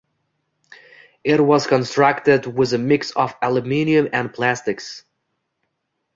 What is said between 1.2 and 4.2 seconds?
It was constructed with a mix of aluminium